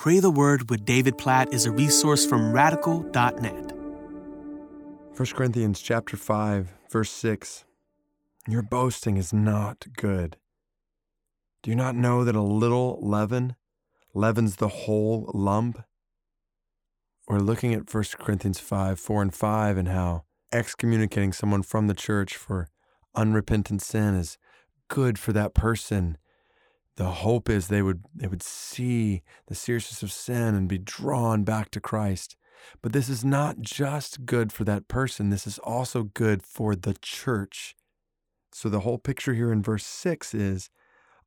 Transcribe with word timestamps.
Pray 0.00 0.18
the 0.18 0.30
Word 0.30 0.70
with 0.70 0.86
David 0.86 1.18
Platt 1.18 1.52
is 1.52 1.66
a 1.66 1.70
resource 1.70 2.24
from 2.24 2.54
radical.net. 2.54 3.72
1 5.14 5.28
Corinthians 5.34 5.82
chapter 5.82 6.16
5, 6.16 6.72
verse 6.90 7.10
6. 7.10 7.66
Your 8.48 8.62
boasting 8.62 9.18
is 9.18 9.34
not 9.34 9.84
good. 9.98 10.38
Do 11.62 11.70
you 11.70 11.76
not 11.76 11.96
know 11.96 12.24
that 12.24 12.34
a 12.34 12.40
little 12.40 12.98
leaven 13.02 13.56
leavens 14.14 14.56
the 14.56 14.68
whole 14.68 15.30
lump? 15.34 15.84
We're 17.28 17.40
looking 17.40 17.74
at 17.74 17.92
1 17.92 18.04
Corinthians 18.18 18.58
5, 18.58 18.98
4 18.98 19.20
and 19.20 19.34
5 19.34 19.76
and 19.76 19.88
how 19.88 20.24
excommunicating 20.50 21.34
someone 21.34 21.62
from 21.62 21.88
the 21.88 21.94
church 21.94 22.36
for 22.36 22.68
unrepentant 23.14 23.82
sin 23.82 24.14
is 24.14 24.38
good 24.88 25.18
for 25.18 25.34
that 25.34 25.52
person 25.52 26.16
the 26.96 27.06
hope 27.06 27.48
is 27.48 27.68
they 27.68 27.82
would 27.82 28.04
they 28.14 28.26
would 28.26 28.42
see 28.42 29.22
the 29.46 29.54
seriousness 29.54 30.02
of 30.02 30.12
sin 30.12 30.54
and 30.54 30.68
be 30.68 30.78
drawn 30.78 31.44
back 31.44 31.70
to 31.72 31.80
Christ. 31.80 32.36
But 32.82 32.92
this 32.92 33.08
is 33.08 33.24
not 33.24 33.60
just 33.60 34.26
good 34.26 34.52
for 34.52 34.64
that 34.64 34.88
person, 34.88 35.30
this 35.30 35.46
is 35.46 35.58
also 35.60 36.04
good 36.04 36.42
for 36.42 36.74
the 36.76 36.94
church. 37.00 37.74
So 38.52 38.68
the 38.68 38.80
whole 38.80 38.98
picture 38.98 39.34
here 39.34 39.52
in 39.52 39.62
verse 39.62 39.86
6 39.86 40.34
is 40.34 40.70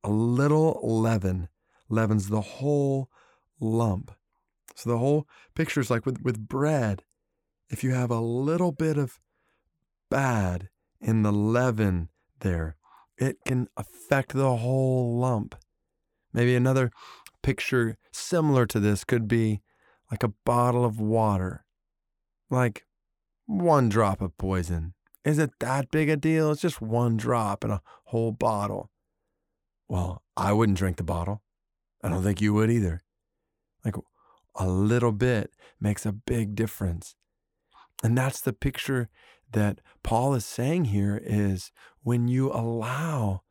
a 0.04 0.10
little 0.10 0.78
leaven 0.82 1.48
leavens 1.88 2.28
the 2.28 2.40
whole 2.40 3.10
lump. 3.60 4.12
So 4.74 4.90
the 4.90 4.98
whole 4.98 5.28
picture 5.54 5.80
is 5.80 5.90
like 5.90 6.06
with, 6.06 6.22
with 6.22 6.48
bread. 6.48 7.04
If 7.70 7.84
you 7.84 7.92
have 7.92 8.10
a 8.10 8.20
little 8.20 8.72
bit 8.72 8.98
of 8.98 9.20
bad 10.10 10.68
in 11.00 11.22
the 11.22 11.32
leaven 11.32 12.08
there, 12.40 12.76
it 13.18 13.38
can 13.46 13.68
affect 13.76 14.32
the 14.32 14.56
whole 14.56 15.18
lump. 15.18 15.54
Maybe 16.32 16.54
another 16.54 16.90
picture 17.42 17.96
similar 18.12 18.66
to 18.66 18.80
this 18.80 19.04
could 19.04 19.28
be 19.28 19.60
like 20.10 20.22
a 20.22 20.32
bottle 20.44 20.84
of 20.84 21.00
water, 21.00 21.64
like 22.50 22.84
one 23.46 23.88
drop 23.88 24.20
of 24.20 24.36
poison. 24.36 24.94
Is 25.24 25.38
it 25.38 25.50
that 25.60 25.90
big 25.90 26.08
a 26.08 26.16
deal? 26.16 26.50
It's 26.50 26.60
just 26.60 26.82
one 26.82 27.16
drop 27.16 27.64
in 27.64 27.70
a 27.70 27.82
whole 28.06 28.32
bottle. 28.32 28.90
Well, 29.88 30.22
I 30.36 30.52
wouldn't 30.52 30.78
drink 30.78 30.96
the 30.96 31.04
bottle. 31.04 31.42
I 32.02 32.08
don't 32.08 32.22
think 32.22 32.40
you 32.40 32.52
would 32.54 32.70
either. 32.70 33.00
Like 33.84 33.94
a 34.56 34.66
little 34.66 35.12
bit 35.12 35.50
makes 35.80 36.04
a 36.04 36.12
big 36.12 36.54
difference. 36.54 37.14
And 38.04 38.18
that's 38.18 38.42
the 38.42 38.52
picture 38.52 39.08
that 39.50 39.80
Paul 40.02 40.34
is 40.34 40.44
saying 40.44 40.86
here 40.86 41.18
is 41.24 41.72
when 42.02 42.28
you 42.28 42.52
allow 42.52 43.44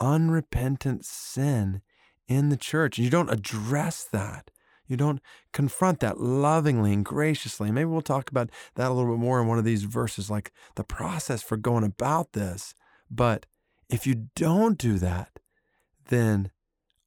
unrepentant 0.00 1.04
sin 1.04 1.82
in 2.26 2.48
the 2.48 2.56
church. 2.56 2.96
And 2.96 3.04
you 3.04 3.10
don't 3.10 3.30
address 3.30 4.04
that. 4.04 4.50
You 4.86 4.96
don't 4.96 5.20
confront 5.52 6.00
that 6.00 6.18
lovingly 6.18 6.94
and 6.94 7.04
graciously. 7.04 7.70
Maybe 7.70 7.84
we'll 7.84 8.00
talk 8.00 8.30
about 8.30 8.48
that 8.76 8.90
a 8.90 8.94
little 8.94 9.12
bit 9.12 9.20
more 9.20 9.42
in 9.42 9.46
one 9.46 9.58
of 9.58 9.64
these 9.64 9.84
verses, 9.84 10.30
like 10.30 10.52
the 10.74 10.84
process 10.84 11.42
for 11.42 11.58
going 11.58 11.84
about 11.84 12.32
this. 12.32 12.74
But 13.10 13.44
if 13.90 14.06
you 14.06 14.28
don't 14.34 14.78
do 14.78 14.98
that, 15.00 15.38
then 16.08 16.50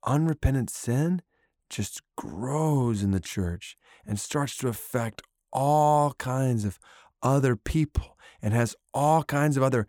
unrepentant 0.03 0.69
sin 0.69 1.23
just 1.67 2.03
grows 2.15 3.01
in 3.01 3.09
the 3.09 3.19
church 3.19 3.75
and 4.05 4.19
starts 4.19 4.55
to 4.57 4.67
affect 4.67 5.23
all 5.55 6.13
kinds 6.15 6.65
of 6.65 6.77
other 7.23 7.55
people 7.55 8.17
and 8.41 8.53
has 8.53 8.75
all 8.93 9.23
kinds 9.23 9.57
of 9.57 9.63
other 9.63 9.87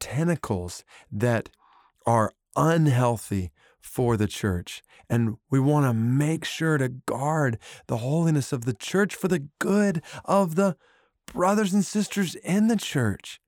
tentacles 0.00 0.84
that 1.10 1.48
are 2.04 2.32
unhealthy 2.56 3.52
for 3.80 4.16
the 4.16 4.26
church. 4.26 4.82
And 5.08 5.36
we 5.50 5.60
want 5.60 5.86
to 5.86 5.94
make 5.94 6.44
sure 6.44 6.76
to 6.76 6.88
guard 6.88 7.58
the 7.86 7.98
holiness 7.98 8.52
of 8.52 8.64
the 8.64 8.74
church 8.74 9.14
for 9.14 9.28
the 9.28 9.46
good 9.58 10.02
of 10.24 10.56
the 10.56 10.76
brothers 11.32 11.72
and 11.72 11.84
sisters 11.84 12.34
in 12.34 12.66
the 12.68 12.76
church. 12.76 13.40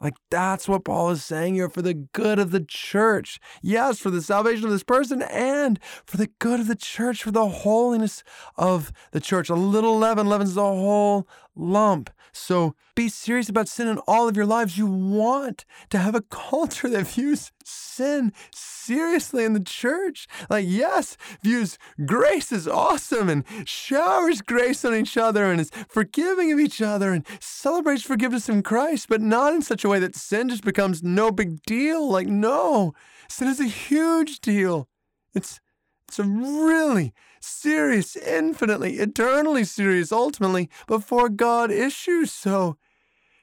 Like 0.00 0.14
that's 0.30 0.68
what 0.68 0.84
Paul 0.84 1.10
is 1.10 1.24
saying 1.24 1.54
here 1.54 1.68
for 1.68 1.80
the 1.80 1.94
good 1.94 2.38
of 2.38 2.50
the 2.50 2.64
church. 2.64 3.40
Yes, 3.62 3.98
for 3.98 4.10
the 4.10 4.20
salvation 4.20 4.66
of 4.66 4.70
this 4.70 4.82
person 4.82 5.22
and 5.22 5.78
for 6.04 6.16
the 6.16 6.30
good 6.38 6.60
of 6.60 6.68
the 6.68 6.74
church, 6.74 7.22
for 7.22 7.30
the 7.30 7.48
holiness 7.48 8.22
of 8.56 8.92
the 9.12 9.20
church. 9.20 9.48
A 9.48 9.54
little 9.54 9.96
leaven 9.96 10.28
leavens 10.28 10.54
the 10.54 10.62
whole 10.62 11.26
lump. 11.56 12.10
So 12.32 12.74
be 12.94 13.08
serious 13.08 13.48
about 13.48 13.68
sin 13.68 13.88
in 13.88 13.98
all 14.06 14.28
of 14.28 14.36
your 14.36 14.46
lives. 14.46 14.76
You 14.76 14.86
want 14.86 15.64
to 15.90 15.98
have 15.98 16.14
a 16.14 16.20
culture 16.30 16.88
that 16.88 17.06
views 17.06 17.52
sin 17.64 18.32
seriously 18.54 19.44
in 19.44 19.52
the 19.52 19.60
church. 19.60 20.26
Like, 20.50 20.66
yes, 20.68 21.16
views 21.42 21.78
grace 22.04 22.52
is 22.52 22.68
awesome 22.68 23.28
and 23.28 23.44
showers 23.64 24.42
grace 24.42 24.84
on 24.84 24.94
each 24.94 25.16
other 25.16 25.50
and 25.50 25.60
is 25.60 25.70
forgiving 25.88 26.52
of 26.52 26.60
each 26.60 26.82
other 26.82 27.12
and 27.12 27.26
celebrates 27.40 28.02
forgiveness 28.02 28.48
in 28.48 28.62
Christ, 28.62 29.08
but 29.08 29.20
not 29.20 29.54
in 29.54 29.62
such 29.62 29.84
a 29.84 29.88
way 29.88 29.98
that 30.00 30.14
sin 30.16 30.48
just 30.48 30.64
becomes 30.64 31.02
no 31.02 31.30
big 31.30 31.62
deal. 31.62 32.10
Like, 32.10 32.26
no, 32.26 32.94
sin 33.28 33.48
is 33.48 33.60
a 33.60 33.64
huge 33.64 34.40
deal. 34.40 34.88
It's 35.34 35.60
it's 36.08 36.18
a 36.18 36.24
really 36.24 37.12
serious, 37.40 38.16
infinitely, 38.16 38.94
eternally 38.94 39.64
serious, 39.64 40.12
ultimately, 40.12 40.70
before 40.86 41.28
God 41.28 41.70
issues. 41.70 42.32
So, 42.32 42.76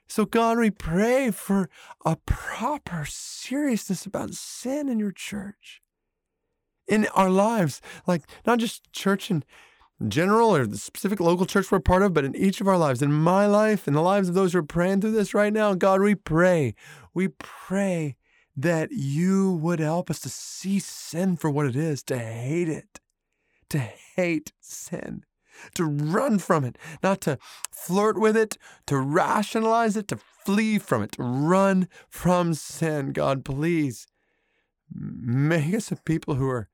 so 0.07 0.25
God, 0.25 0.57
we 0.57 0.71
pray 0.71 1.31
for 1.31 1.69
a 2.05 2.16
proper 2.25 3.05
seriousness 3.07 4.05
about 4.05 4.33
sin 4.33 4.89
in 4.89 5.00
your 5.00 5.11
church, 5.11 5.81
in 6.88 7.07
our 7.07 7.29
lives, 7.29 7.81
like 8.07 8.23
not 8.45 8.59
just 8.59 8.91
church 8.91 9.31
in 9.31 9.44
general 10.07 10.55
or 10.55 10.66
the 10.66 10.77
specific 10.77 11.19
local 11.19 11.45
church 11.45 11.71
we're 11.71 11.79
part 11.79 12.01
of, 12.01 12.13
but 12.13 12.25
in 12.25 12.35
each 12.35 12.59
of 12.59 12.67
our 12.67 12.77
lives, 12.77 13.01
in 13.01 13.11
my 13.11 13.45
life, 13.45 13.88
in 13.88 13.94
the 13.94 14.01
lives 14.01 14.29
of 14.29 14.35
those 14.35 14.53
who 14.53 14.59
are 14.59 14.63
praying 14.63 15.01
through 15.01 15.11
this 15.11 15.33
right 15.33 15.53
now. 15.53 15.73
God, 15.73 16.01
we 16.01 16.16
pray, 16.16 16.73
we 17.13 17.27
pray 17.27 18.16
that 18.56 18.91
you 18.91 19.53
would 19.53 19.79
help 19.79 20.09
us 20.09 20.19
to 20.22 20.29
see 20.29 20.79
sin 20.79 21.38
for 21.38 21.50
what 21.50 21.66
it 21.66 21.75
is, 21.75 22.03
to 22.03 22.17
hate 22.17 22.69
it, 22.69 23.00
to 23.69 23.79
hate 23.79 24.51
sin, 24.59 25.23
to 25.75 25.85
run 25.85 26.39
from 26.39 26.63
it, 26.63 26.78
not 27.01 27.22
to 27.22 27.38
flirt 27.72 28.19
with 28.19 28.35
it, 28.35 28.57
to 28.88 28.97
rationalize 28.97 29.95
it, 29.95 30.07
to 30.09 30.19
flee 30.45 30.78
from 30.78 31.03
it, 31.03 31.13
to 31.13 31.23
run 31.23 31.88
from 32.09 32.53
sin. 32.53 33.12
God, 33.12 33.45
please 33.45 34.07
make 34.94 35.73
us 35.73 35.91
a 35.91 35.95
people 35.95 36.35
who 36.35 36.50
are 36.50 36.69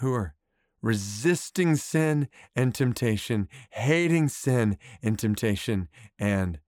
who 0.00 0.12
are 0.12 0.34
resisting 0.82 1.74
sin 1.76 2.28
and 2.54 2.74
temptation, 2.74 3.48
hating 3.70 4.28
sin 4.28 4.76
and 5.02 5.18
temptation, 5.18 5.88
and 6.18 6.60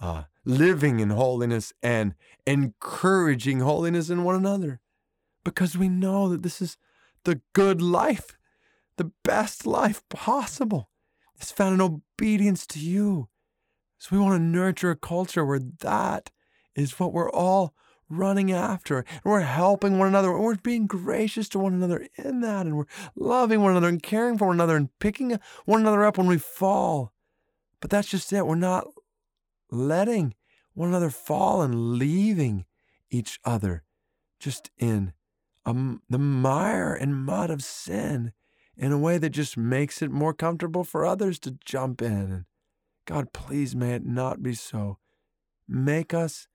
uh, 0.00 0.24
living 0.46 1.00
in 1.00 1.10
holiness 1.10 1.72
and 1.82 2.14
encouraging 2.46 3.60
holiness 3.60 4.08
in 4.08 4.24
one 4.24 4.36
another 4.36 4.80
because 5.44 5.76
we 5.76 5.88
know 5.88 6.28
that 6.28 6.42
this 6.42 6.62
is 6.62 6.78
the 7.24 7.40
good 7.52 7.82
life, 7.82 8.38
the 8.96 9.10
best 9.24 9.66
life 9.66 10.02
possible. 10.08 10.88
It's 11.34 11.50
found 11.50 11.74
in 11.74 11.80
obedience 11.80 12.66
to 12.68 12.78
you. 12.78 13.28
So 13.98 14.14
we 14.14 14.22
want 14.22 14.36
to 14.36 14.42
nurture 14.42 14.90
a 14.90 14.96
culture 14.96 15.44
where 15.44 15.60
that 15.80 16.30
is 16.74 16.98
what 16.98 17.12
we're 17.12 17.30
all 17.30 17.74
running 18.08 18.52
after. 18.52 18.98
And 18.98 19.24
we're 19.24 19.40
helping 19.40 19.98
one 19.98 20.08
another. 20.08 20.38
We're 20.38 20.56
being 20.56 20.86
gracious 20.86 21.48
to 21.50 21.58
one 21.58 21.74
another 21.74 22.06
in 22.16 22.40
that. 22.40 22.66
And 22.66 22.76
we're 22.76 22.84
loving 23.16 23.60
one 23.60 23.72
another 23.72 23.88
and 23.88 24.02
caring 24.02 24.38
for 24.38 24.46
one 24.46 24.56
another 24.56 24.76
and 24.76 24.90
picking 25.00 25.38
one 25.64 25.80
another 25.80 26.04
up 26.04 26.18
when 26.18 26.26
we 26.26 26.38
fall. 26.38 27.12
But 27.80 27.90
that's 27.90 28.08
just 28.08 28.32
it. 28.32 28.46
We're 28.46 28.54
not 28.54 28.86
letting 29.70 30.34
one 30.74 30.88
another 30.88 31.10
fall 31.10 31.62
and 31.62 31.94
leaving 31.94 32.64
each 33.10 33.38
other 33.44 33.84
just 34.38 34.70
in 34.78 35.12
um, 35.64 36.02
the 36.08 36.18
mire 36.18 36.94
and 36.94 37.16
mud 37.16 37.50
of 37.50 37.62
sin 37.62 38.32
in 38.76 38.92
a 38.92 38.98
way 38.98 39.18
that 39.18 39.30
just 39.30 39.56
makes 39.56 40.02
it 40.02 40.10
more 40.10 40.34
comfortable 40.34 40.84
for 40.84 41.04
others 41.04 41.38
to 41.40 41.58
jump 41.64 42.02
in. 42.02 42.12
And 42.12 42.44
God, 43.06 43.32
please 43.32 43.74
may 43.74 43.94
it 43.94 44.04
not 44.04 44.42
be 44.42 44.54
so. 44.54 44.98
Make 45.68 46.12
us 46.14 46.46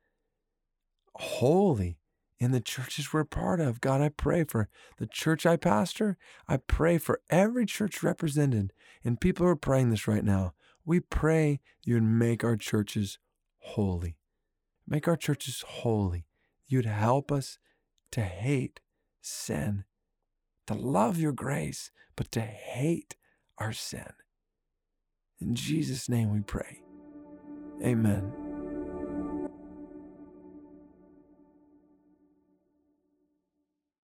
holy 1.16 1.98
in 2.40 2.52
the 2.52 2.62
churches 2.62 3.12
we're 3.12 3.24
part 3.24 3.60
of. 3.60 3.82
God, 3.82 4.02
I 4.02 4.10
pray 4.10 4.44
for 4.44 4.70
the 4.98 5.08
church 5.08 5.46
I 5.46 5.58
pastor. 5.58 6.18
I 6.48 6.58
pray 6.58 6.98
for 6.98 7.22
every 7.30 7.66
church 7.66 8.02
represented 8.02 8.74
and 9.04 9.22
people 9.22 9.46
who 9.46 9.52
are 9.52 9.56
praying 9.56 9.90
this 9.90 10.08
right 10.08 10.24
now. 10.24 10.54
We 10.86 11.00
pray 11.00 11.60
you 11.84 11.96
would 11.96 12.04
make 12.04 12.44
our 12.44 12.56
churches 12.56 13.20
holy. 13.60 14.18
Make 14.88 15.08
our 15.08 15.16
churches 15.16 15.64
holy. 15.66 16.26
You'd 16.68 16.86
help 16.86 17.32
us 17.32 17.60
to 18.12 18.22
hate 18.22 18.80
sin, 19.22 19.86
to 20.68 20.74
love 20.74 21.18
your 21.18 21.32
grace, 21.32 21.92
but 22.16 22.32
to 22.34 22.42
hate 22.42 23.16
our 23.58 23.74
sin. 23.74 24.14
In 25.40 25.56
Jesus' 25.56 26.10
name 26.10 26.32
we 26.34 26.42
pray. 26.42 26.82
Amen. 27.84 28.41